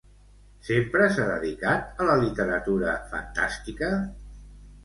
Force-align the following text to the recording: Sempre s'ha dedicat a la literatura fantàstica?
Sempre 0.69 1.09
s'ha 1.17 1.27
dedicat 1.33 2.01
a 2.05 2.07
la 2.09 2.17
literatura 2.23 2.97
fantàstica? 3.15 3.93